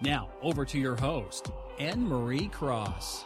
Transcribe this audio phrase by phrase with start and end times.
[0.00, 3.24] Now, over to your host, Anne Marie Cross.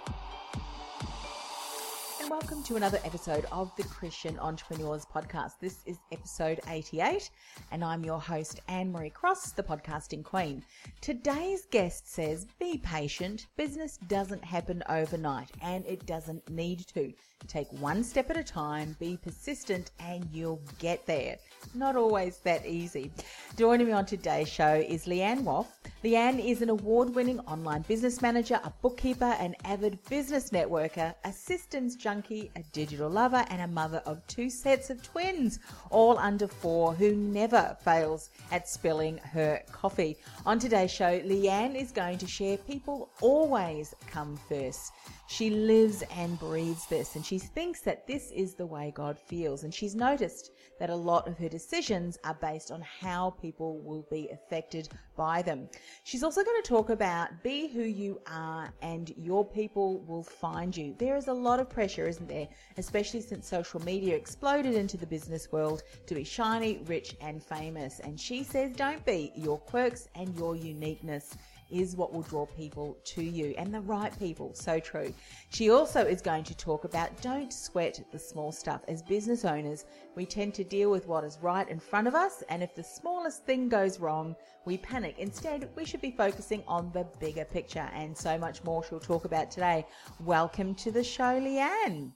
[2.18, 5.58] And welcome to another episode of the Christian Entrepreneurs Podcast.
[5.60, 7.28] This is episode 88,
[7.72, 10.64] and I'm your host, Anne Marie Cross, the podcasting queen.
[11.02, 13.48] Today's guest says, Be patient.
[13.58, 17.12] Business doesn't happen overnight, and it doesn't need to.
[17.48, 21.36] Take one step at a time, be persistent, and you'll get there.
[21.74, 23.10] Not always that easy.
[23.56, 25.66] Joining me on today's show is Leanne Woff.
[26.04, 31.32] Leanne is an award winning online business manager, a bookkeeper, an avid business networker, a
[31.32, 36.48] systems junkie, a digital lover, and a mother of two sets of twins, all under
[36.48, 40.16] four, who never fails at spilling her coffee.
[40.44, 44.92] On today's show, Leanne is going to share people always come first.
[45.32, 49.64] She lives and breathes this, and she thinks that this is the way God feels.
[49.64, 54.06] And she's noticed that a lot of her decisions are based on how people will
[54.10, 55.70] be affected by them.
[56.04, 60.76] She's also going to talk about be who you are and your people will find
[60.76, 60.94] you.
[60.98, 62.48] There is a lot of pressure, isn't there?
[62.76, 68.00] Especially since social media exploded into the business world to be shiny, rich, and famous.
[68.00, 71.36] And she says, don't be your quirks and your uniqueness
[71.72, 74.54] is what will draw people to you and the right people.
[74.54, 75.12] So true.
[75.50, 78.82] She also is going to talk about don't sweat the small stuff.
[78.86, 82.42] As business owners, we tend to deal with what is right in front of us,
[82.48, 85.16] and if the smallest thing goes wrong, we panic.
[85.18, 89.24] Instead, we should be focusing on the bigger picture and so much more she'll talk
[89.24, 89.86] about today.
[90.20, 92.12] Welcome to the show, Leanne.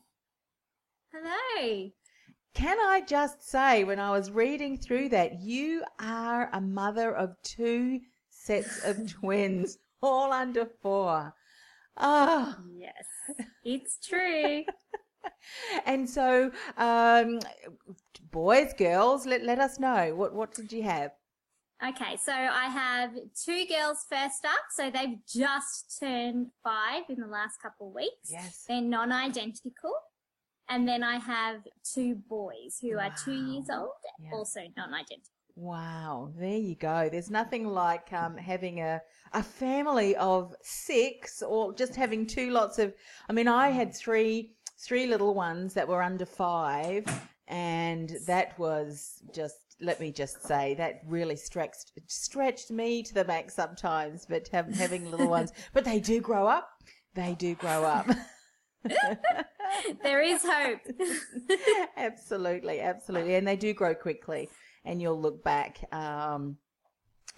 [1.12, 1.90] Hello.
[2.54, 7.36] Can I just say, when I was reading through that, you are a mother of
[7.42, 8.00] two
[8.46, 11.34] sets of twins, all under four.
[11.96, 12.56] Ah.
[12.58, 12.64] Oh.
[12.76, 13.04] Yes,
[13.64, 14.64] it's true.
[15.86, 17.40] and so, um,
[18.30, 20.14] boys, girls, let, let us know.
[20.14, 21.12] What, what did you have?
[21.86, 23.10] Okay, so I have
[23.44, 24.64] two girls first up.
[24.70, 28.30] So they've just turned five in the last couple of weeks.
[28.30, 28.64] Yes.
[28.66, 29.92] They're non identical.
[30.68, 31.60] And then I have
[31.94, 33.04] two boys who wow.
[33.04, 34.30] are two years old, yeah.
[34.32, 35.35] also non identical.
[35.58, 37.08] Wow, there you go.
[37.10, 39.00] There's nothing like um, having a,
[39.32, 42.92] a family of six or just having two lots of.
[43.30, 47.06] I mean, I had three three little ones that were under five,
[47.48, 49.56] and that was just.
[49.78, 54.26] Let me just say that really stretched stretched me to the max sometimes.
[54.26, 56.68] But have, having little ones, but they do grow up.
[57.14, 58.08] They do grow up.
[60.02, 60.80] there is hope.
[61.96, 64.50] absolutely, absolutely, and they do grow quickly
[64.86, 66.56] and you'll look back um,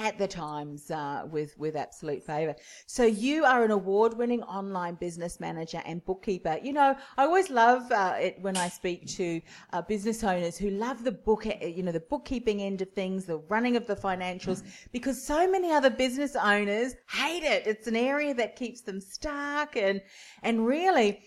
[0.00, 2.54] at the times uh, with with absolute favor.
[2.86, 6.58] So you are an award-winning online business manager and bookkeeper.
[6.62, 9.40] You know, I always love uh, it when I speak to
[9.72, 13.24] uh, business owners who love the book, uh, you know, the bookkeeping end of things,
[13.24, 17.66] the running of the financials, because so many other business owners hate it.
[17.66, 20.00] It's an area that keeps them stuck, and
[20.44, 21.24] and really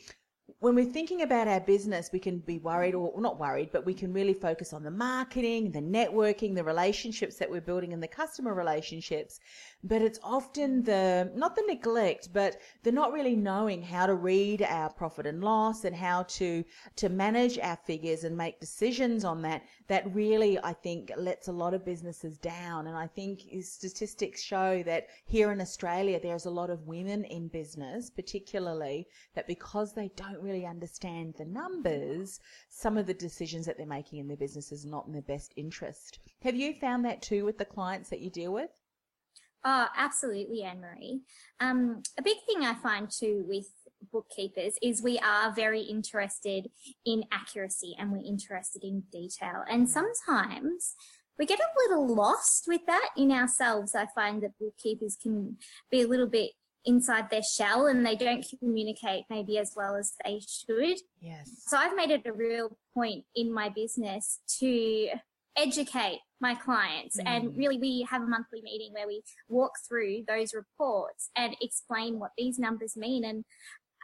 [0.61, 3.95] when we're thinking about our business, we can be worried or not worried, but we
[3.95, 8.07] can really focus on the marketing, the networking, the relationships that we're building and the
[8.07, 9.39] customer relationships.
[9.83, 14.61] But it's often the not the neglect but the not really knowing how to read
[14.61, 16.63] our profit and loss and how to
[16.95, 21.51] to manage our figures and make decisions on that that really i think lets a
[21.51, 22.87] lot of businesses down.
[22.87, 27.49] And i think statistics show that here in australia there's a lot of women in
[27.49, 29.05] business particularly
[29.35, 32.39] that because they don't really understand the numbers
[32.69, 35.53] some of the decisions that they're making in their business is not in their best
[35.57, 36.19] interest.
[36.43, 38.69] Have you found that too with the clients that you deal with?
[39.63, 41.21] Oh, absolutely, Anne Marie.
[41.59, 43.67] Um, a big thing I find too with
[44.11, 46.69] bookkeepers is we are very interested
[47.05, 49.63] in accuracy and we're interested in detail.
[49.69, 50.95] And sometimes
[51.37, 53.95] we get a little lost with that in ourselves.
[53.95, 55.57] I find that bookkeepers can
[55.89, 56.51] be a little bit
[56.85, 60.97] inside their shell and they don't communicate maybe as well as they should.
[61.19, 61.63] Yes.
[61.67, 65.09] So I've made it a real point in my business to
[65.57, 67.23] educate my clients mm.
[67.27, 72.19] and really we have a monthly meeting where we walk through those reports and explain
[72.19, 73.43] what these numbers mean and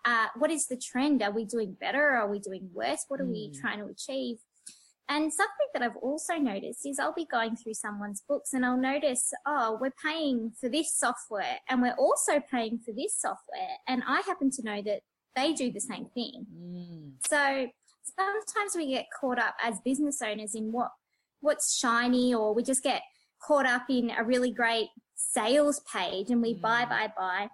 [0.05, 3.25] uh, what is the trend are we doing better are we doing worse what are
[3.25, 3.31] mm.
[3.31, 4.37] we trying to achieve
[5.09, 8.77] and something that I've also noticed is I'll be going through someone's books and I'll
[8.77, 13.77] notice, oh, we're paying for this software and we're also paying for this software.
[13.87, 15.01] And I happen to know that
[15.33, 16.45] they do the same thing.
[16.53, 17.11] Mm.
[17.25, 17.67] So
[18.19, 20.91] sometimes we get caught up as business owners in what,
[21.39, 23.01] what's shiny or we just get
[23.41, 26.61] caught up in a really great sales page and we mm.
[26.61, 27.47] buy, buy, buy.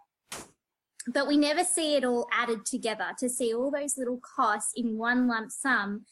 [1.07, 4.97] But we never see it all added together to see all those little costs in
[4.97, 6.05] one lump sum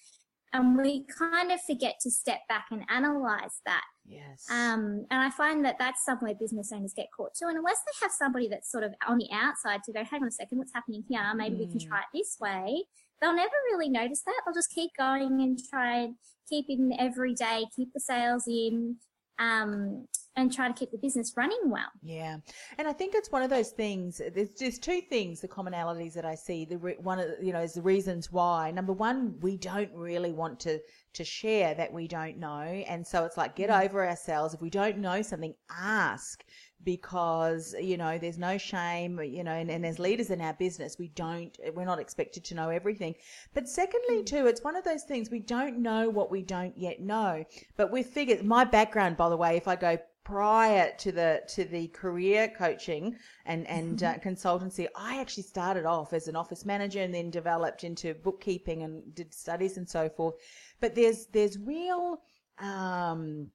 [0.54, 3.84] and we kind of forget to step back and analyze that.
[4.06, 4.46] Yes.
[4.50, 7.48] Um, and I find that that's somewhere business owners get caught too.
[7.48, 10.28] And unless they have somebody that's sort of on the outside to go, hang on
[10.28, 11.22] a second, what's happening here?
[11.36, 11.60] Maybe mm.
[11.60, 11.88] we can mm.
[11.88, 12.84] try it this way.
[13.22, 14.42] They'll never really notice that.
[14.46, 16.16] They'll just keep going and try and
[16.50, 18.98] keep in every day, keep the sales in,
[19.40, 21.90] um, and try to keep the business running well.
[22.02, 22.38] Yeah,
[22.78, 24.22] and I think it's one of those things.
[24.34, 26.66] There's just two things, the commonalities that I see.
[26.66, 28.72] The re, one of you know is the reasons why.
[28.72, 30.80] Number one, we don't really want to
[31.14, 33.86] to share that we don't know, and so it's like get mm.
[33.86, 34.54] over ourselves.
[34.54, 36.44] If we don't know something, ask
[36.84, 40.98] because you know there's no shame you know and, and, as leaders in our business
[40.98, 43.14] we don't we're not expected to know everything
[43.54, 44.26] but secondly mm.
[44.26, 47.44] too it's one of those things we don't know what we don't yet know
[47.78, 51.64] but with figures my background by the way if i go prior to the to
[51.66, 53.16] the career coaching
[53.46, 54.30] and and uh, mm-hmm.
[54.30, 59.16] consultancy i actually started off as an office manager and then developed into bookkeeping and
[59.16, 60.36] did studies and so forth
[60.80, 62.22] but there's there's real
[62.60, 63.48] um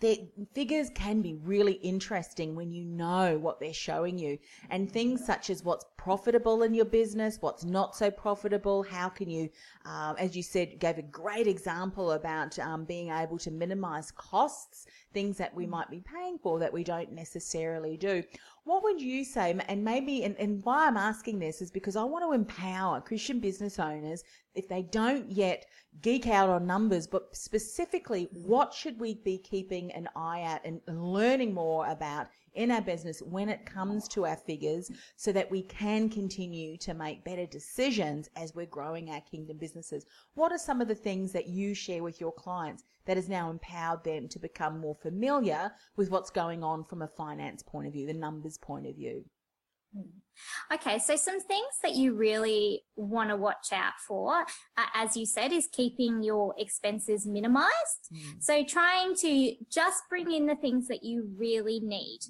[0.00, 4.38] the figures can be really interesting when you know what they're showing you.
[4.70, 9.28] And things such as what's profitable in your business what's not so profitable how can
[9.28, 9.50] you
[9.84, 14.86] um, as you said gave a great example about um, being able to minimize costs
[15.12, 18.22] things that we might be paying for that we don't necessarily do
[18.66, 22.02] what would you say and maybe and, and why i'm asking this is because i
[22.02, 24.22] want to empower christian business owners
[24.56, 25.66] if they don't yet
[26.00, 30.80] geek out on numbers, but specifically, what should we be keeping an eye at and
[30.88, 32.26] learning more about
[32.56, 36.94] in our business when it comes to our figures so that we can continue to
[36.94, 40.04] make better decisions as we're growing our kingdom businesses?
[40.34, 43.50] What are some of the things that you share with your clients that has now
[43.50, 47.92] empowered them to become more familiar with what's going on from a finance point of
[47.92, 49.24] view, the numbers point of view?
[50.72, 54.40] Okay, so some things that you really want to watch out for,
[54.76, 58.10] uh, as you said, is keeping your expenses minimized.
[58.12, 58.42] Mm.
[58.42, 62.20] So trying to just bring in the things that you really need.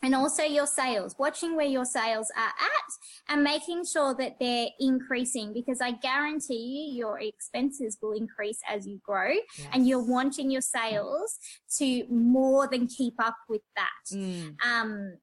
[0.00, 4.68] And also your sales, watching where your sales are at and making sure that they're
[4.78, 9.68] increasing because I guarantee you your expenses will increase as you grow yes.
[9.72, 11.36] and you're wanting your sales
[11.78, 14.16] to more than keep up with that.
[14.16, 14.54] Mm.
[14.64, 15.14] Um,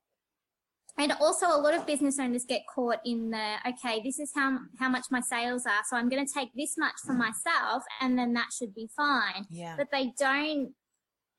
[0.98, 4.58] and also a lot of business owners get caught in the okay this is how
[4.80, 8.18] how much my sales are so i'm going to take this much for myself and
[8.18, 9.76] then that should be fine yeah.
[9.78, 10.74] but they don't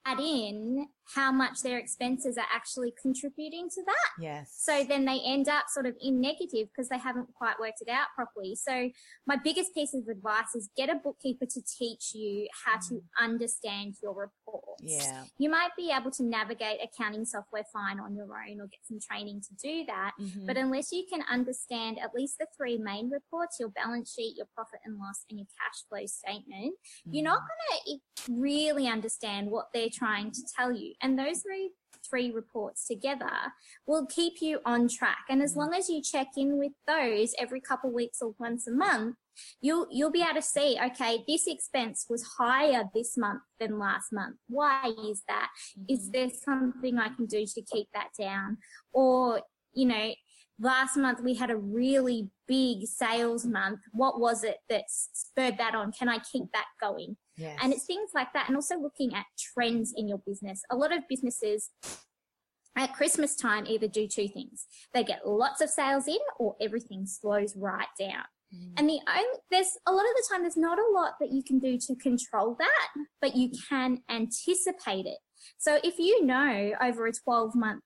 [0.07, 4.11] add in how much their expenses are actually contributing to that.
[4.21, 4.55] Yes.
[4.59, 7.89] So then they end up sort of in negative because they haven't quite worked it
[7.89, 8.57] out properly.
[8.57, 8.91] So
[9.27, 13.01] my biggest piece of advice is get a bookkeeper to teach you how to mm.
[13.21, 14.83] understand your reports.
[14.83, 15.25] Yeah.
[15.39, 18.99] You might be able to navigate accounting software fine on your own or get some
[19.01, 20.13] training to do that.
[20.21, 20.47] Mm-hmm.
[20.47, 24.47] But unless you can understand at least the three main reports, your balance sheet, your
[24.55, 27.15] profit and loss and your cash flow statement, mm-hmm.
[27.15, 27.47] you're not mm.
[27.47, 30.95] going to really understand what they're trying to tell you.
[31.03, 31.71] And those three
[32.09, 33.31] three reports together
[33.87, 35.25] will keep you on track.
[35.29, 38.67] And as long as you check in with those every couple of weeks or once
[38.67, 39.17] a month,
[39.61, 44.13] you'll you'll be able to see, okay, this expense was higher this month than last
[44.13, 44.37] month.
[44.49, 45.49] Why is that?
[45.79, 45.95] Mm-hmm.
[45.95, 48.59] Is there something I can do to keep that down?
[48.93, 49.43] Or,
[49.75, 50.15] you know,
[50.59, 53.81] last month we had a really big sales month.
[53.93, 55.93] What was it that spurred that on?
[55.93, 57.17] Can I keep that going?
[57.37, 57.59] Yes.
[57.63, 58.49] And it's things like that.
[58.49, 60.63] And also looking at trends in your business.
[60.71, 61.71] A lot of businesses
[62.77, 64.67] at Christmas time either do two things.
[64.93, 68.25] They get lots of sales in or everything slows right down.
[68.55, 68.73] Mm.
[68.79, 71.43] And the only, there's a lot of the time, there's not a lot that you
[71.43, 72.89] can do to control that,
[73.21, 75.19] but you can anticipate it.
[75.59, 77.83] So if you know over a 12 month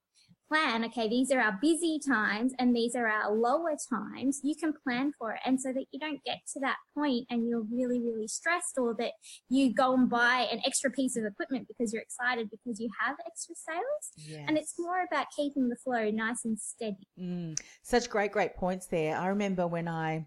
[0.51, 4.73] plan, okay, these are our busy times and these are our lower times, you can
[4.85, 5.41] plan for it.
[5.45, 8.95] And so that you don't get to that point and you're really, really stressed or
[8.99, 9.13] that
[9.49, 13.17] you go and buy an extra piece of equipment because you're excited because you have
[13.27, 14.29] extra sales.
[14.29, 14.45] Yes.
[14.49, 17.07] And it's more about keeping the flow nice and steady.
[17.19, 19.17] Mm, such great, great points there.
[19.17, 20.27] I remember when I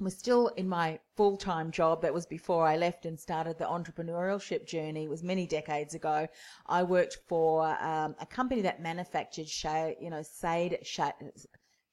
[0.00, 2.02] was still in my full time job.
[2.02, 5.04] That was before I left and started the entrepreneurship journey.
[5.04, 6.28] It was many decades ago.
[6.66, 11.14] I worked for um, a company that manufactured shade, you know, shade, shade,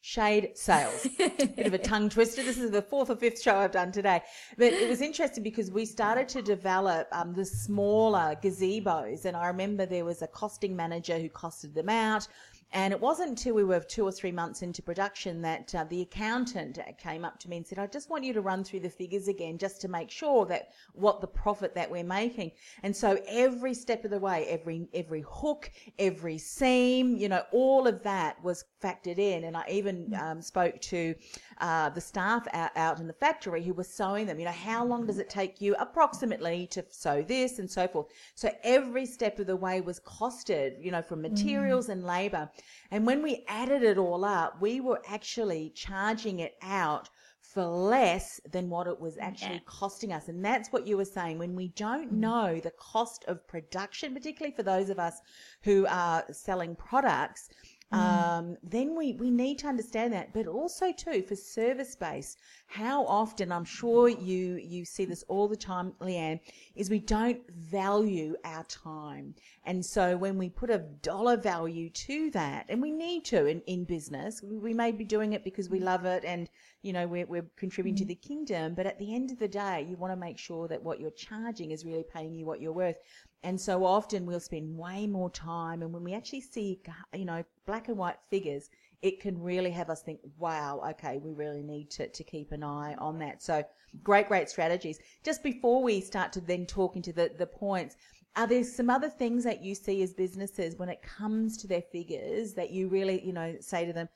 [0.02, 1.08] shade sails.
[1.18, 2.44] Bit of a tongue twister.
[2.44, 4.22] This is the fourth or fifth show I've done today.
[4.56, 9.26] But it was interesting because we started to develop um, the smaller gazebos.
[9.26, 12.28] And I remember there was a costing manager who costed them out.
[12.74, 16.02] And it wasn't until we were two or three months into production that uh, the
[16.02, 18.90] accountant came up to me and said, I just want you to run through the
[18.90, 22.52] figures again just to make sure that what the profit that we're making.
[22.84, 27.88] And so every step of the way, every, every hook, every seam, you know, all
[27.88, 29.46] of that was factored in.
[29.46, 31.16] And I even um, spoke to
[31.60, 34.40] uh, the staff out, out in the factory who were sewing them.
[34.40, 38.08] You know, how long does it take you approximately to sew this and so forth?
[38.36, 41.32] So every step of the way was costed, you know, from mm.
[41.32, 42.50] materials and labor.
[42.92, 47.10] And when we added it all up, we were actually charging it out
[47.42, 49.60] for less than what it was mm, actually Yeah.
[49.66, 50.28] costing us.
[50.28, 51.38] And that's what you were saying.
[51.38, 52.18] When we don't mm.
[52.18, 55.22] know the cost of production, particularly for those of us
[55.62, 57.50] who are selling products,
[57.94, 57.98] Mm.
[57.98, 60.34] um, then we, we need to understand that.
[60.34, 62.36] But also too, for service base,
[62.68, 66.40] how often, I'm sure you, you see this all the time, Leanne,
[66.76, 69.36] is we don't value our time.
[69.66, 73.62] And so when we put a dollar value to that, and we need to in,
[73.62, 75.84] in business, we we may be doing it because we mm.
[75.84, 76.50] love it and,
[76.82, 78.08] you know, we're, we're contributing to mm.
[78.08, 78.74] the kingdom.
[78.74, 81.12] But at the end of the day, you want to make sure that what you're
[81.12, 82.98] charging is really paying you what you're worth.
[83.46, 85.84] And so often we'll spend way more time.
[85.84, 86.82] And when we actually see,
[87.14, 88.72] you know, black and white figures,
[89.04, 92.64] it can really have us think, wow, okay, we really need to, to keep an
[92.64, 93.44] eye on that.
[93.44, 93.64] So
[94.04, 94.98] great, great strategies.
[95.24, 97.98] Just before we start to then talk into the, the points,
[98.36, 101.84] are there some other things that you see as businesses when it comes to their
[101.84, 104.10] figures that you really, you know, say to them,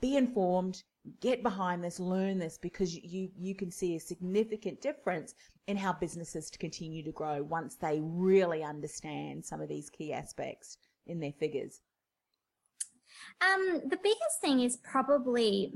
[0.00, 0.84] be informed,
[1.20, 5.34] get behind this, learn this, because you, you can see a significant difference
[5.66, 10.78] in how businesses continue to grow once they really understand some of these key aspects
[11.06, 11.80] in their figures.
[13.40, 15.72] Um, the biggest thing is probably,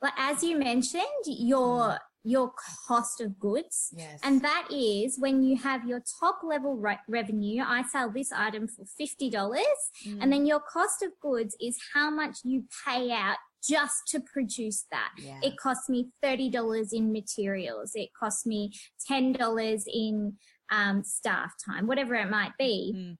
[0.00, 2.52] like as you mentioned, your your
[2.86, 4.20] cost of goods, Yes.
[4.22, 7.62] and that is when you have your top level re- revenue.
[7.66, 9.80] I sell this item for fifty dollars,
[10.20, 13.36] and then your cost of goods is how much you pay out
[13.66, 15.10] just to produce that.
[15.18, 15.38] Yeah.
[15.42, 17.92] It costs me thirty dollars in materials.
[17.94, 18.72] It costs me
[19.06, 20.34] ten dollars in
[20.70, 22.94] um, staff time, whatever it might be.
[22.96, 23.16] Mm.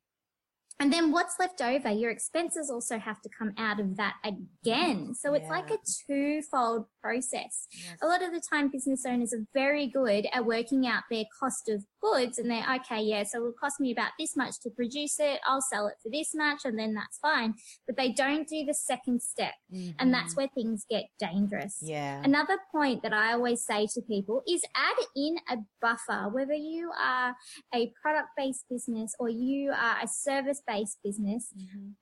[0.81, 5.15] And then what's left over, your expenses also have to come out of that again.
[5.15, 5.77] So it's like Yeah.
[5.77, 7.69] a twofold process.
[7.71, 7.99] Yes.
[8.01, 11.69] A lot of the time, business owners are very good at working out their cost
[11.69, 15.19] of goods and they're, okay, yeah, so it'll cost me about this much to produce
[15.19, 15.41] it.
[15.47, 17.55] I'll sell it for this much and then that's fine.
[17.87, 19.55] But they don't do the second step.
[19.99, 21.79] And that's where things get dangerous.
[21.83, 21.91] Mm-hmm.
[21.93, 22.23] Yeah.
[22.25, 26.91] Another point that I always say to people is add in a buffer, whether you
[26.99, 27.35] are
[27.75, 31.53] a product based business or you are a service based business,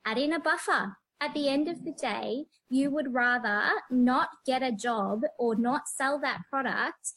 [0.04, 0.96] add in a buffer.
[1.20, 5.88] At the end of the day, you would rather not get a job or not
[5.88, 7.12] sell that product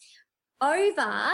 [0.59, 1.31] over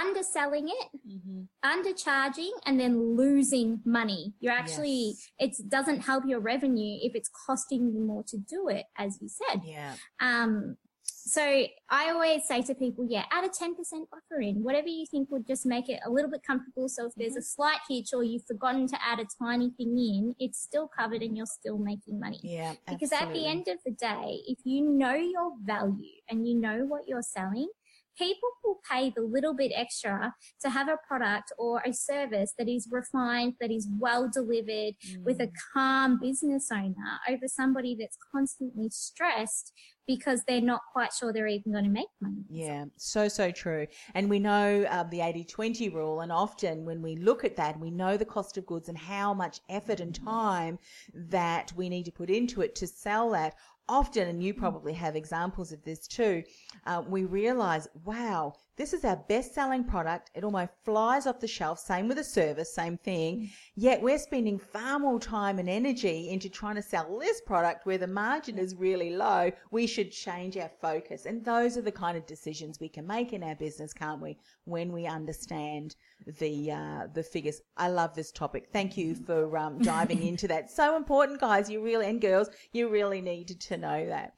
[0.00, 1.42] underselling it, Mm-hmm.
[1.64, 4.32] undercharging, and then losing money.
[4.40, 8.84] You're actually, it doesn't help your revenue if it's costing you more to do it,
[8.96, 9.60] as you said.
[9.64, 9.94] Yeah.
[10.20, 11.42] Um, so
[11.90, 13.74] I always say to people, yeah, add a 10%
[14.10, 16.88] buffer in, whatever you think would just make it a little bit comfortable.
[16.88, 20.34] So if there's a slight hitch or you've forgotten to add a tiny thing in,
[20.38, 22.40] it's still covered and you're still making money.
[22.42, 22.74] Yeah.
[22.88, 26.84] Because at the end of the day, if you know your value and you know
[26.86, 27.68] what you're selling,
[28.16, 32.68] people will pay the little bit extra to have a product or a service that
[32.68, 34.94] is refined, that is well delivered
[35.24, 35.48] with Mm.
[35.48, 39.72] a calm business owner over somebody that's constantly stressed
[40.06, 42.42] because they're not quite sure they're even going to make money.
[42.50, 43.86] Yeah, so, so true.
[44.14, 47.80] And we know uh, the 80 20 rule, and often when we look at that,
[47.80, 50.78] we know the cost of goods and how much effort and time
[51.14, 53.54] that we need to put into it to sell that.
[53.88, 56.42] Often, and you probably have examples of this too,
[56.86, 60.32] uh, we realize, wow, This is our best selling product.
[60.34, 61.78] It almost flies off the shelf.
[61.78, 63.50] Same with the service, same thing.
[63.76, 67.98] Yet we're spending far more time and energy into trying to sell this product where
[67.98, 69.52] the margin is really low.
[69.70, 71.24] We should change our focus.
[71.24, 74.38] And those are the kind of decisions we can make in our business, can't we?
[74.64, 75.94] When we understand
[76.26, 77.60] the uh, the figures.
[77.76, 78.70] I love this topic.
[78.72, 80.70] Thank you for um, diving into that.
[80.70, 81.70] So important, guys.
[81.70, 84.34] You really and girls, you really needed to know that.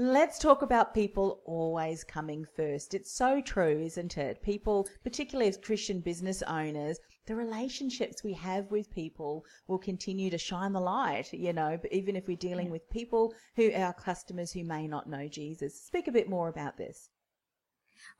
[0.00, 2.94] Let's talk about people always coming first.
[2.94, 4.40] It's so true, isn't it?
[4.42, 10.38] People, particularly as Christian business owners, the relationships we have with people will continue to
[10.38, 14.52] shine the light, you know, but even if we're dealing with people who are customers
[14.52, 15.82] who may not know Jesus.
[15.82, 17.10] Speak a bit more about this.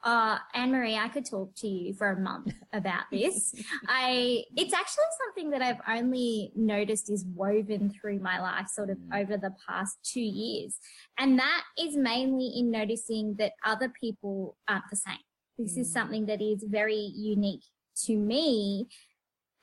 [0.04, 3.54] Uh, Anne Marie, I could talk to you for a month about this.
[3.88, 8.98] I, it's actually something that I've only noticed is woven through my life sort of
[9.14, 10.78] over the past two years.
[11.18, 15.16] And that is mainly in noticing that other people aren't the same.
[15.58, 17.64] This is something that is very unique
[18.04, 18.86] to me,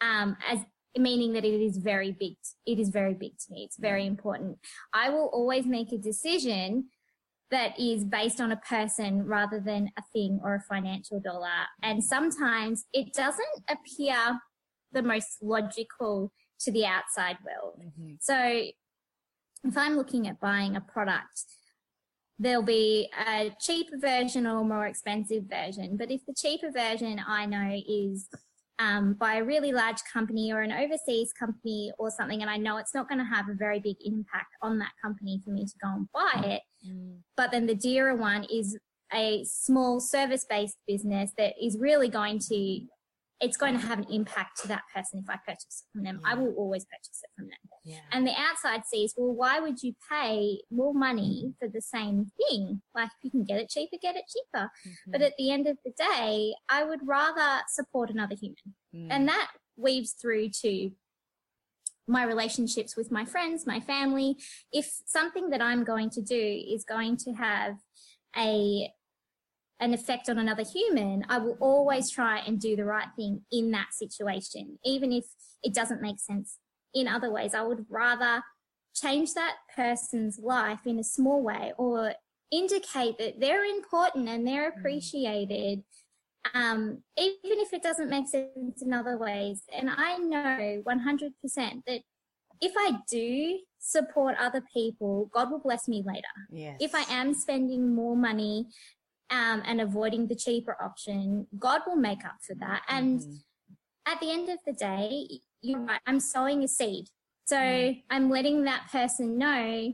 [0.01, 0.60] um, as
[0.98, 2.36] meaning that it is very big.
[2.65, 3.63] It is very big to me.
[3.63, 4.57] It's very important.
[4.93, 6.88] I will always make a decision
[7.51, 11.67] that is based on a person rather than a thing or a financial dollar.
[11.83, 14.39] And sometimes it doesn't appear
[14.91, 17.83] the most logical to the outside world.
[18.19, 18.35] So
[19.63, 21.43] if I'm looking at buying a product,
[22.39, 25.97] there'll be a cheaper version or a more expensive version.
[25.97, 28.27] But if the cheaper version I know is
[28.77, 32.77] um, by a really large company or an overseas company or something, and I know
[32.77, 35.73] it's not going to have a very big impact on that company for me to
[35.81, 36.61] go and buy it.
[37.38, 38.77] But then the dearer one is
[39.13, 42.82] a small service based business that is really going to,
[43.42, 46.22] it's going to have an impact to that person if I purchase it from them.
[46.25, 47.60] I will always purchase it from them.
[47.84, 47.98] Yeah.
[48.12, 52.82] And the outside sees, well, why would you pay more money for the same thing?
[52.96, 54.70] Like if you can get it cheaper, get it cheaper.
[54.88, 55.12] Mm-hmm.
[55.12, 58.56] But at the end of the day, I would rather support another human.
[58.96, 59.08] Mm.
[59.12, 60.92] And that weaves through to
[62.07, 64.38] my relationships with my friends, my family.
[64.71, 67.77] If something that I'm going to do is going to have
[68.38, 68.91] a
[69.81, 73.71] an effect on another human, I will always try and do the right thing in
[73.71, 75.25] that situation, even if
[75.63, 76.59] it doesn't make sense
[76.93, 77.53] in other ways.
[77.53, 78.41] I would rather
[78.95, 82.13] change that person's life in a small way or
[82.51, 84.77] indicate that they're important and they're mm.
[84.77, 85.83] appreciated,
[86.53, 89.63] um, even if it doesn't make sense in other ways.
[89.73, 91.31] And I know 100%
[91.87, 92.01] that
[92.61, 96.21] if I do support other people, God will bless me later.
[96.51, 96.77] Yes.
[96.79, 98.67] If I am spending more money
[99.29, 102.84] um, and avoiding the cheaper option, God will make up for that.
[102.88, 103.21] And
[104.05, 105.27] at the end of the day,
[105.62, 107.08] you're right, I'm sowing a seed.
[107.45, 107.58] So
[108.10, 109.93] I'm letting that person know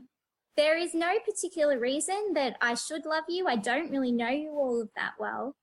[0.56, 3.46] there is no particular reason that I should love you.
[3.46, 5.54] I don't really know you all of that well,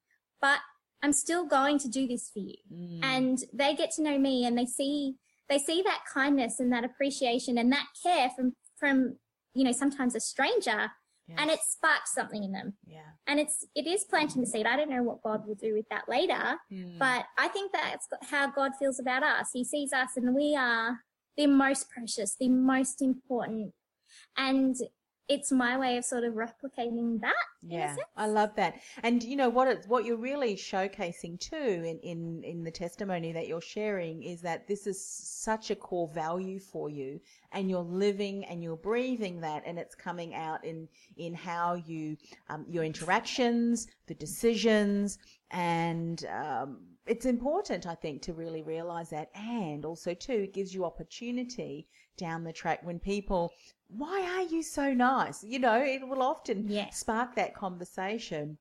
[0.42, 0.60] but
[1.02, 2.56] I'm still going to do this for you.
[2.74, 3.00] Mm.
[3.04, 5.16] And they get to know me and they see,
[5.48, 9.18] they see that kindness and that appreciation and that care from, from,
[9.54, 10.92] you know, sometimes a stranger
[11.38, 12.74] and it sparks something in them.
[12.86, 13.00] Yeah.
[13.28, 14.66] and it's it is planting the seed.
[14.66, 16.98] I don't know what god will do with that later hmm.
[16.98, 19.50] but i think that's how god feels about us.
[19.54, 21.00] He sees us and we are
[21.38, 23.74] the most precious the most important.
[24.38, 24.76] And
[25.30, 27.96] it's my way of sort of replicating that Yeah.
[28.16, 28.80] I love that.
[29.04, 29.68] And you know what?
[29.68, 34.42] It's what you're really showcasing too in in in the testimony that you're sharing is
[34.42, 37.20] that this is such a core value for you,
[37.52, 40.88] and you're living and you're breathing that, and it's coming out in
[41.18, 42.18] in how you
[42.50, 45.20] um, your interactions, the decisions,
[45.52, 50.74] and um, it's important, I think, to really realize that, and also too, it gives
[50.74, 51.88] you opportunity
[52.18, 53.52] down the track when people.
[53.90, 55.44] Why are you so nice?
[55.44, 56.98] You know, it will often Yes.
[56.98, 58.58] spark that conversation.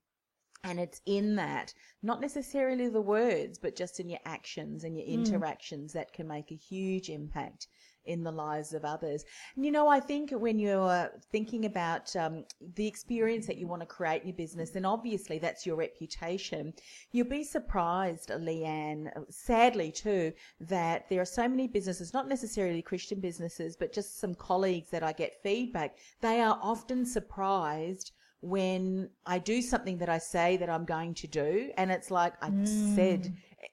[0.65, 5.07] And it's in that, not necessarily the words, but just in your actions and your
[5.07, 5.13] hmm.
[5.15, 7.69] interactions that can make a huge impact
[8.05, 9.25] in the lives of others.
[9.57, 13.83] And you know, I think when you're thinking about um, the experience that you want
[13.83, 16.73] to create in your business, then obviously that's your reputation.
[17.13, 23.21] You'll be surprised, Leanne, sadly too, that there are so many businesses, not necessarily Christian
[23.21, 25.97] businesses, but just some colleagues that I get feedback.
[26.21, 31.27] They are often surprised when I do something that I say that I'm going to
[31.27, 32.51] do, and it's like I
[32.95, 33.33] said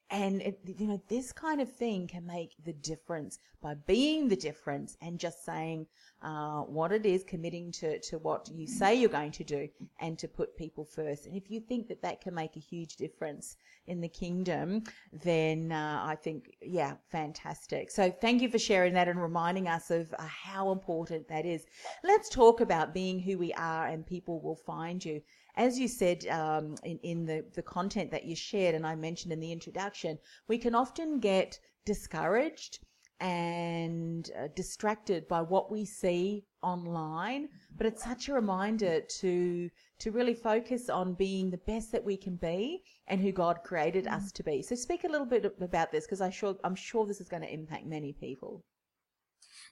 [0.10, 4.36] And it, you know, this kind of thing can make the difference by being the
[4.36, 5.86] difference and just saying
[6.24, 9.68] uh, what it is, committing to, to what you say you're going to do,
[10.00, 11.28] and to put people first.
[11.28, 15.72] And if you think that that can make a huge difference in the kingdom, then
[15.72, 17.92] uh, I think, yeah, fantastic.
[17.92, 21.66] So thank you for sharing that and reminding us of uh, how important that is.
[22.04, 25.22] Let's talk about being who we are, and people will find you
[25.58, 29.34] as you said um, in, in the, the content that you shared, and I mentioned
[29.34, 32.80] in the introduction, we can often get discouraged
[33.22, 40.12] and uh, distracted by what we see online but it's such a reminder to to
[40.12, 44.32] really focus on being the best that we can be and who God created us
[44.34, 44.62] to be.
[44.62, 47.44] So speak a little bit about this because I sure I'm sure this is going
[47.44, 48.66] to impact many people.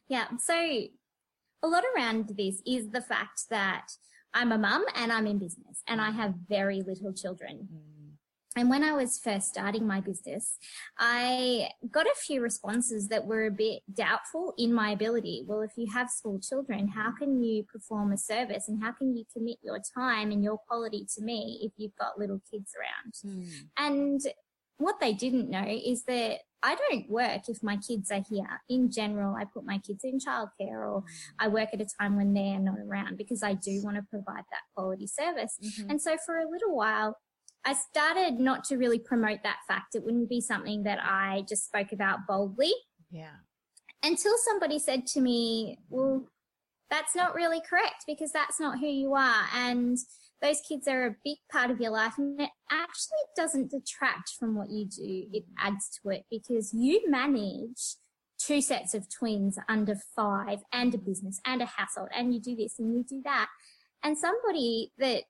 [0.08, 0.56] Yeah so
[1.64, 3.88] a lot around this is the fact that
[4.34, 7.68] I'm a mum and I'm in business and I have very little children.
[7.72, 7.94] Mm.
[8.56, 10.58] And when I was first starting my business,
[11.00, 15.44] I got a few responses that were a bit doubtful in my ability.
[15.48, 19.16] Well, if you have small children, how can you perform a service and how can
[19.18, 23.36] you commit your time and your quality to me if you've got little kids around?
[23.36, 23.48] Mm.
[23.78, 24.22] And
[24.78, 28.62] what they didn't know is that I don't work if my kids are here.
[28.70, 31.04] In general, I put my kids in childcare or
[31.38, 34.44] I work at a time when they're not around because I do want to provide
[34.50, 35.58] that quality service.
[35.62, 35.92] Mm-hmm.
[35.92, 37.18] And so for a little while,
[37.66, 39.96] I started not to really promote that fact.
[39.96, 42.74] It wouldn't be something that I just spoke about boldly.
[43.12, 43.36] Yeah.
[44.02, 46.28] Until somebody said to me, well,
[46.90, 49.46] that's not really correct because that's not who you are.
[49.54, 49.98] And
[50.44, 54.56] those kids are a big part of your life and it actually doesn't detract from
[54.56, 55.26] what you do.
[55.32, 57.96] It adds to it because you manage
[58.38, 62.58] two sets of twins under five and a business and a household and you do
[62.58, 63.48] this and you do that.
[64.04, 65.24] And somebody that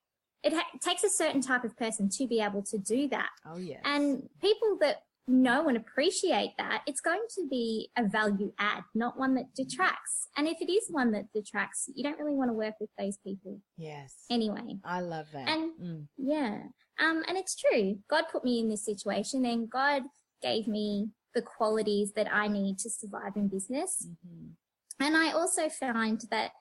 [0.44, 3.30] it ha- takes a certain type of person to be able to do that.
[3.46, 3.78] Oh, yeah.
[3.86, 9.18] And people that know and appreciate that, it's going to be a value add, not
[9.18, 10.28] one that detracts.
[10.38, 13.18] And if it is one that detracts, you don't really want to work with those
[13.18, 13.62] people.
[13.78, 14.26] Yes.
[14.30, 14.80] Anyway.
[14.84, 15.48] I love that.
[15.48, 16.06] And mm.
[16.18, 16.64] yeah.
[17.00, 18.00] Um, and it's true.
[18.10, 20.04] God put me in this situation and God
[20.42, 24.08] gave me the qualities that I need to survive in business.
[24.08, 25.04] Mm-hmm.
[25.04, 26.52] And I also find that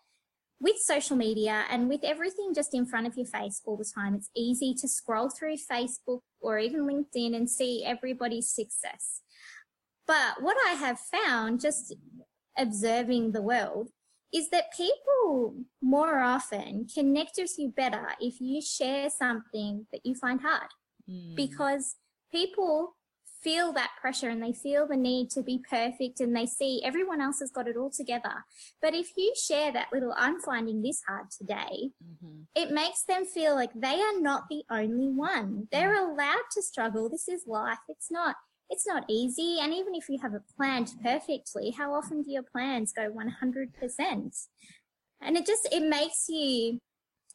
[0.63, 4.15] with social media and with everything just in front of your face all the time,
[4.15, 9.23] it's easy to scroll through Facebook or even LinkedIn and see everybody's success.
[10.07, 11.95] But what I have found just
[12.57, 13.91] observing the world
[14.33, 20.15] is that people more often connect with you better if you share something that you
[20.15, 20.71] find hard.
[21.11, 21.35] Mm.
[21.35, 21.97] Because
[22.31, 22.95] people
[23.43, 27.21] feel that pressure and they feel the need to be perfect and they see everyone
[27.21, 28.45] else has got it all together.
[28.81, 32.43] But if you share that little, I'm finding this hard today, mm-hmm.
[32.55, 35.69] it makes them feel like they are not the only one.
[35.73, 37.09] They're allowed to struggle.
[37.09, 37.79] This is life.
[37.89, 38.37] It's not,
[38.71, 39.59] it's not easy.
[39.61, 44.47] And even if you have it planned perfectly, how often do your plans go 100%?
[45.21, 46.81] And it just, it makes you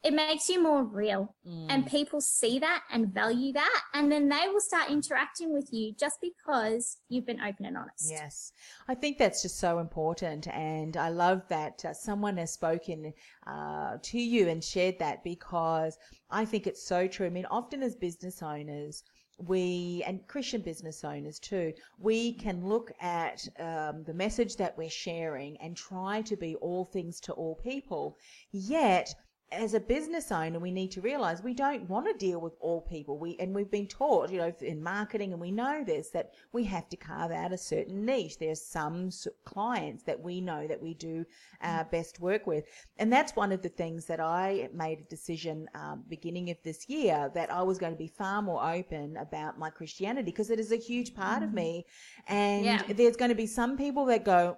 [0.03, 1.65] it makes you more real mm.
[1.69, 5.93] and people see that and value that and then they will start interacting with you
[5.99, 8.51] just because you've been open and honest yes
[8.87, 13.13] i think that's just so important and i love that uh, someone has spoken
[13.47, 15.97] uh, to you and shared that because
[16.29, 19.03] i think it's so true i mean often as business owners
[19.39, 24.89] we and Christian business owners too, we can look at um, the message that we're
[24.89, 28.17] sharing and try to be all things to all people.
[28.51, 29.13] Yet
[29.51, 32.81] as a business owner, we need to realize we don't want to deal with all
[32.81, 33.17] people.
[33.17, 36.65] We and we've been taught, you know, in marketing, and we know this that we
[36.65, 38.39] have to carve out a certain niche.
[38.39, 39.09] There's some
[39.45, 41.25] clients that we know that we do
[41.61, 42.65] our best work with,
[42.97, 46.89] and that's one of the things that I made a decision um, beginning of this
[46.89, 50.59] year that I was going to be far more open about my Christianity because it
[50.59, 51.43] is a huge part mm-hmm.
[51.45, 51.85] of me,
[52.27, 52.81] and yeah.
[52.89, 54.57] there's going to be some people that go,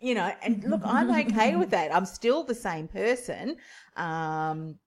[0.00, 1.94] you know, and look, I'm okay with that.
[1.94, 3.56] I'm still the same person.
[3.96, 4.78] Um,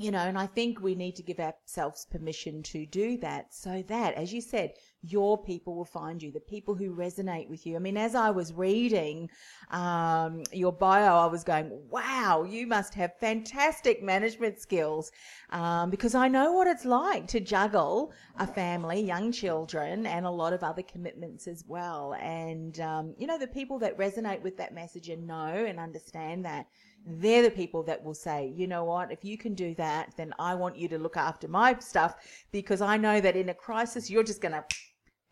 [0.00, 3.84] you know, and I think we need to give ourselves permission to do that so
[3.88, 7.76] that, as you said, your people will find you, the people who resonate with you.
[7.76, 9.28] I mean, as I was reading
[9.70, 15.12] um, your bio, I was going, wow, you must have fantastic management skills
[15.50, 20.30] um, because I know what it's like to juggle a family, young children, and a
[20.30, 22.14] lot of other commitments as well.
[22.14, 26.46] And, um, you know, the people that resonate with that message and know and understand
[26.46, 26.66] that
[27.04, 30.32] they're the people that will say, you know what, if you can do that, then
[30.38, 32.14] I want you to look after my stuff
[32.52, 34.64] because I know that in a crisis, you're just going to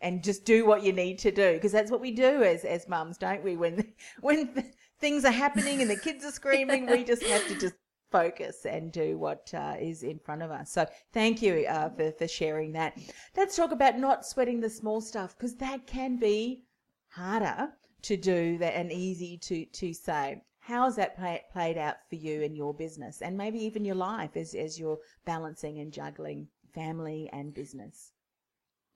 [0.03, 2.89] and just do what you need to do because that's what we do as as
[2.89, 3.57] mums, don't we?
[3.57, 7.75] When when things are happening and the kids are screaming, we just have to just
[8.11, 10.73] focus and do what uh, is in front of us.
[10.73, 12.99] So thank you uh, for, for sharing that.
[13.37, 16.65] Let's talk about not sweating the small stuff because that can be
[17.09, 17.69] harder
[18.03, 20.43] to do than easy to, to say.
[20.71, 23.97] How has that play, played out for you in your business and maybe even your
[23.97, 28.13] life as, as you're balancing and juggling family and business?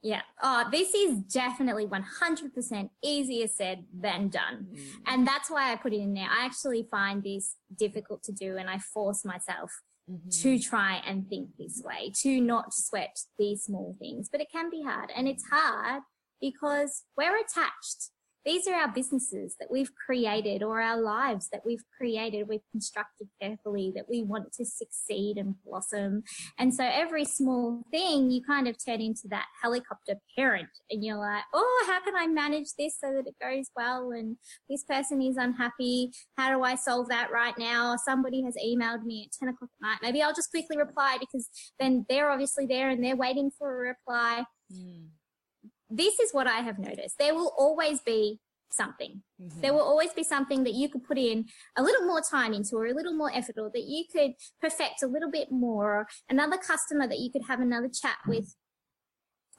[0.01, 0.21] Yeah.
[0.41, 4.69] Oh, this is definitely 100% easier said than done.
[4.73, 4.87] Mm.
[5.09, 6.29] And that's why I put it in there.
[6.31, 9.73] I actually find this difficult to do and I force myself
[10.09, 10.29] mm-hmm.
[10.29, 14.29] to try and think this way, to not sweat these small things.
[14.31, 16.03] But it can be hard and it's hard
[16.41, 18.11] because we're attached
[18.44, 23.28] these are our businesses that we've created or our lives that we've created, we've constructed
[23.40, 26.22] carefully that we want to succeed and blossom.
[26.59, 31.18] And so every small thing you kind of turn into that helicopter parent and you're
[31.18, 34.11] like, Oh, how can I manage this so that it goes well?
[34.11, 34.37] And
[34.68, 36.11] this person is unhappy.
[36.37, 37.96] How do I solve that right now?
[37.96, 39.98] Somebody has emailed me at 10 o'clock at night.
[40.02, 41.48] Maybe I'll just quickly reply because
[41.80, 44.44] then they're obviously there and they're waiting for a reply.
[44.72, 45.09] Mm
[45.90, 47.18] this is what I have noticed.
[47.18, 49.23] There will always be something.
[49.40, 49.61] Mm-hmm.
[49.61, 52.77] There will always be something that you could put in a little more time into
[52.77, 56.07] or a little more effort or that you could perfect a little bit more or
[56.29, 58.57] another customer that you could have another chat with.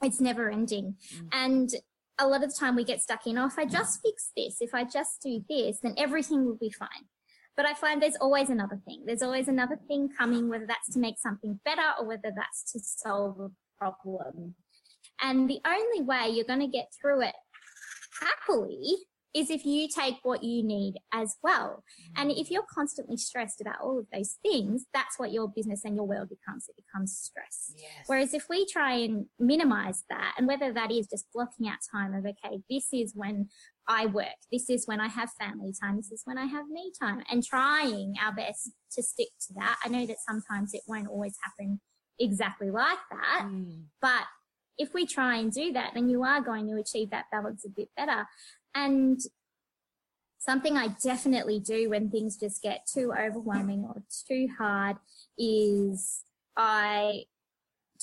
[0.02, 0.96] It's never ending.
[1.14, 1.26] Mm-hmm.
[1.32, 1.70] And
[2.18, 4.58] a lot of the time we get stuck in, oh, if I just fix this,
[4.60, 7.06] if I just do this, then everything will be fine.
[7.56, 9.04] But I find there's always another thing.
[9.06, 12.80] There's always another thing coming, whether that's to make something better or whether that's to
[12.80, 14.54] solve a problem.
[15.20, 17.34] And the only way you're going to get through it
[18.20, 18.96] happily
[19.36, 21.84] is if you take what you need as well.
[22.16, 25.94] And if you're constantly stressed about all of those things, that's what your business and
[25.94, 26.64] your world becomes.
[26.68, 27.72] It becomes stress.
[27.76, 28.04] Yes.
[28.06, 32.14] Whereas if we try and minimize that, and whether that is just blocking out time
[32.14, 33.48] of, okay, this is when
[33.86, 36.92] I work, this is when I have family time, this is when I have me
[36.98, 39.76] time, and trying our best to stick to that.
[39.84, 41.82] I know that sometimes it won't always happen
[42.18, 43.82] exactly like that, mm.
[44.00, 44.24] but
[44.78, 47.68] if we try and do that, then you are going to achieve that balance a
[47.68, 48.26] bit better.
[48.74, 49.18] And
[50.38, 54.96] something I definitely do when things just get too overwhelming or too hard
[55.38, 56.22] is
[56.56, 57.24] I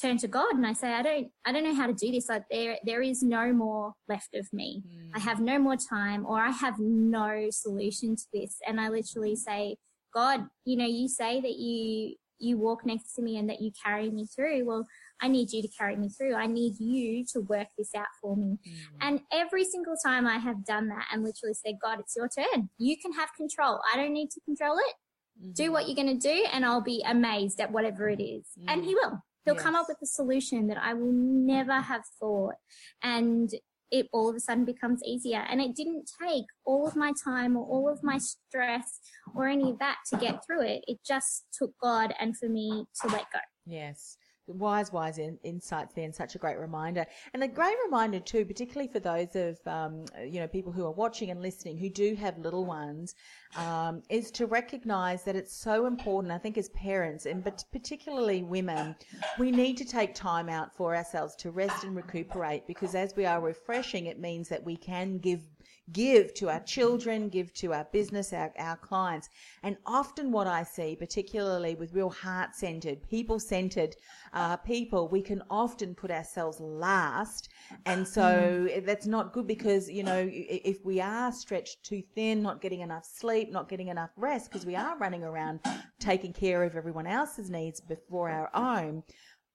[0.02, 2.28] turn to God and I say, I don't, I don't know how to do this.
[2.30, 4.84] Like there, there is no more left of me.
[4.88, 5.12] Mm.
[5.16, 8.58] I have no more time or I have no solution to this.
[8.68, 9.78] And I literally say,
[10.14, 13.72] God, you know, you say that you, you walk next to me and that you
[13.84, 14.66] carry me through.
[14.66, 14.86] Well,
[15.24, 16.36] I need you to carry me through.
[16.36, 18.58] I need you to work this out for me.
[18.68, 18.74] Mm.
[19.00, 22.70] And every single time I have done that and literally said, God, it's your turn.
[22.78, 23.80] You can have control.
[23.92, 24.94] I don't need to control it.
[25.42, 25.52] Mm-hmm.
[25.54, 28.44] Do what you're going to do and I'll be amazed at whatever it is.
[28.60, 28.66] Mm.
[28.68, 29.20] And he will.
[29.46, 29.64] He'll yes.
[29.64, 32.56] come up with a solution that I will never have thought.
[33.02, 33.50] And
[33.92, 35.46] it all of a sudden becomes easier.
[35.50, 39.00] And it didn't take all of my time or all of my stress
[39.34, 40.84] or any of that to get through it.
[40.86, 43.40] It just took God and for me to let go.
[43.66, 48.20] Yes wise, wise in, insights there, and such a great reminder, and a great reminder
[48.20, 51.90] too, particularly for those of um, you know people who are watching and listening who
[51.90, 53.16] do have little ones,
[53.56, 56.32] um, is to recognise that it's so important.
[56.32, 58.96] I think as parents, and but particularly women,
[59.40, 63.26] we need to take time out for ourselves to rest and recuperate because as we
[63.26, 65.42] are refreshing, it means that we can give
[65.92, 69.30] give to our children, give to our business, our, our clients.
[69.64, 73.96] And often what I see, particularly with real heart centered, people centered
[74.34, 77.50] uh, people, we can often put ourselves last.
[77.86, 78.22] And so
[78.70, 78.86] mm.
[78.86, 83.06] that's not good because, you know, if we are stretched too thin, not getting enough
[83.06, 85.60] sleep, not getting enough rest, because we are running around
[86.00, 89.04] taking care of everyone else's needs before our own,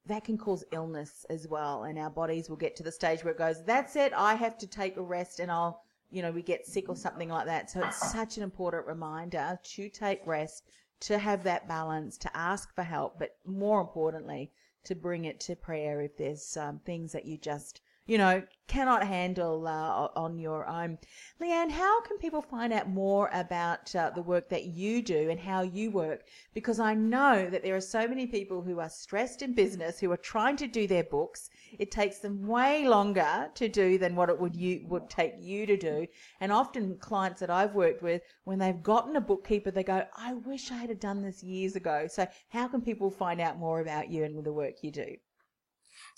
[0.07, 1.85] that can cause illness as well.
[1.85, 4.59] And our bodies will get to the stage where it goes, that's it, I have
[4.59, 7.71] to take a rest and I'll you know, we get sick or something like that.
[7.71, 10.65] So it's such an important reminder to take rest,
[11.01, 14.51] to have that balance, to ask for help, but more importantly,
[14.85, 19.07] to bring it to prayer if there's um, things that you just you know, cannot
[19.07, 20.97] handle uh, on your own.
[21.43, 25.39] Leanne, how can people find out more about uh, the work that you do and
[25.39, 26.25] how you work?
[26.55, 30.11] Because I know that there are so many people who are stressed in business who
[30.11, 31.51] are trying to do their books.
[31.79, 35.67] It takes them way longer to do than what it would you would take you
[35.67, 36.07] to do.
[36.41, 40.33] And often clients that I've worked with, when they've gotten a bookkeeper, they go, "I
[40.33, 44.11] wish I had done this years ago." So, how can people find out more about
[44.11, 45.17] you and the work you do?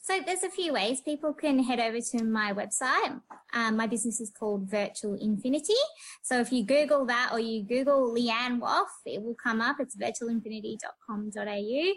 [0.02, 3.20] So there's a few ways people can head over to my website.
[3.52, 5.74] Um, my business is called Virtual Infinity.
[6.22, 9.76] So if you Google that or you Google Leanne Woff, it will come up.
[9.78, 11.92] It's virtualinfinity.com.au.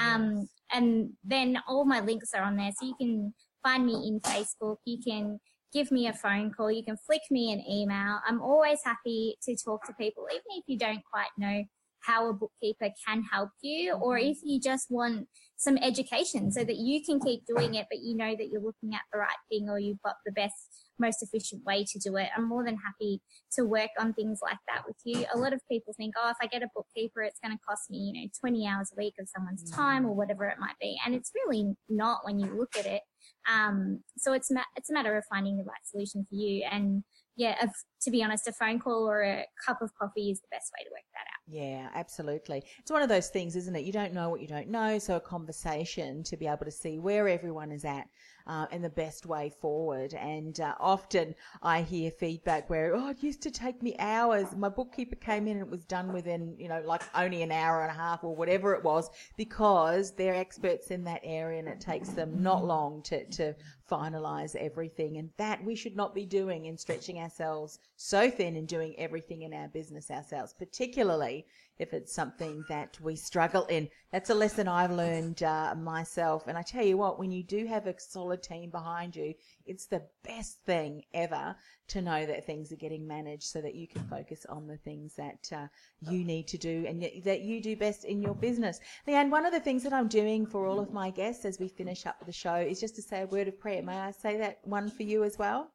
[0.00, 2.72] Um, and then all my links are on there.
[2.78, 4.76] So you can find me in Facebook.
[4.84, 5.40] You can
[5.72, 6.70] give me a phone call.
[6.70, 8.20] You can flick me an email.
[8.26, 11.64] I'm always happy to talk to people, even if you don't quite know
[12.00, 14.28] how a bookkeeper can help you, or Mm-hmm.
[14.30, 18.16] if you just want some education so that you can keep doing it, but you
[18.16, 21.64] know that you're looking at the right thing or you've got the best, most efficient
[21.64, 22.28] way to do it.
[22.36, 25.24] I'm more than happy to work on things like that with you.
[25.34, 27.90] A lot of people think, oh, if I get a bookkeeper, it's going to cost
[27.90, 30.96] me, you know, 20 hours a week of someone's time or whatever it might be.
[31.04, 33.02] And it's really not when you look at it.
[33.50, 36.64] Um, so it's ma- it's a matter of finding the right solution for you.
[36.70, 37.02] And
[37.36, 37.54] yeah,
[38.02, 40.84] to be honest, a phone call or a cup of coffee is the best way
[40.84, 41.05] to work.
[41.48, 42.64] Yeah, absolutely.
[42.78, 43.84] It's one of those things, isn't it?
[43.84, 46.98] You don't know what you don't know, so a conversation to be able to see
[46.98, 48.08] where everyone is at
[48.46, 50.14] uh, and the best way forward.
[50.14, 54.54] And uh, often I hear feedback where, oh, it used to take me hours.
[54.56, 57.82] My bookkeeper came in and it was done within, you know, like only an hour
[57.82, 61.80] and a half or whatever it was because they're experts in that area and it
[61.80, 63.54] takes them not long to, to
[63.90, 65.18] finalize everything.
[65.18, 69.42] And that we should not be doing in stretching ourselves so thin and doing everything
[69.42, 71.46] in our business ourselves, particularly
[71.78, 73.88] if it's something that we struggle in.
[74.12, 76.46] That's a lesson I've learned uh, myself.
[76.46, 79.34] And I tell you what, when you do have a solid team behind you,
[79.66, 81.56] it's the best thing ever
[81.88, 85.14] to know that things are getting managed so that you can focus on the things
[85.16, 85.66] that uh,
[86.10, 88.80] you need to do and that you do best in your business.
[89.06, 91.68] Leanne, one of the things that I'm doing for all of my guests as we
[91.68, 93.82] finish up the show is just to say a word of prayer.
[93.82, 95.70] May I say that one for you as well?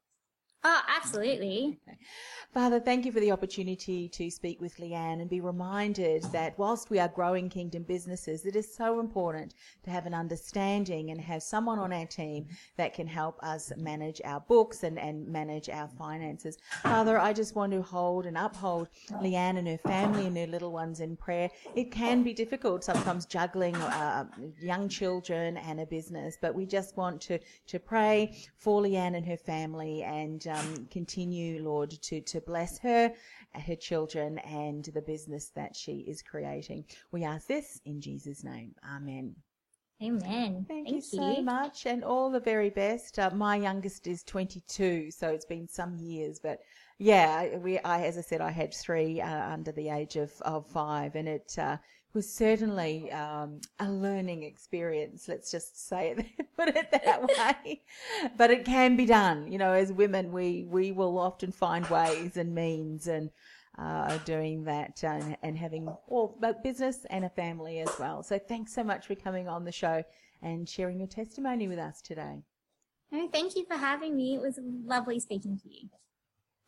[0.63, 1.79] Oh, absolutely.
[2.53, 6.89] Father, thank you for the opportunity to speak with Leanne and be reminded that whilst
[6.89, 11.41] we are growing kingdom businesses, it is so important to have an understanding and have
[11.41, 12.45] someone on our team
[12.75, 16.57] that can help us manage our books and, and manage our finances.
[16.83, 18.89] Father, I just want to hold and uphold
[19.21, 21.49] Leanne and her family and her little ones in prayer.
[21.73, 24.25] It can be difficult sometimes juggling uh,
[24.59, 29.25] young children and a business, but we just want to, to pray for Leanne and
[29.25, 33.13] her family and um, continue, Lord, to, to bless her,
[33.53, 36.85] her children, and the business that she is creating.
[37.11, 38.75] We ask this in Jesus' name.
[38.95, 39.35] Amen.
[40.03, 40.65] Amen.
[40.67, 43.19] Thank, you so much, and all the very best.
[43.19, 46.59] Uh, my youngest is 22, so it's been some years, but
[46.97, 50.65] yeah, we, I, as I said, I had three uh, under the age of, of
[50.67, 51.77] five, and it uh,
[52.13, 55.27] was certainly um, a learning experience.
[55.27, 57.21] Let's just say it, put it that
[57.65, 57.81] way.
[58.37, 59.51] but it can be done.
[59.51, 63.29] You know, as women, we we will often find ways and means and.
[63.79, 68.21] Uh, doing that and, and having all both business and a family as well.
[68.21, 70.03] So thanks so much for coming on the show
[70.41, 72.43] and sharing your testimony with us today.
[73.11, 74.35] No, thank you for having me.
[74.35, 75.89] It was lovely speaking to you.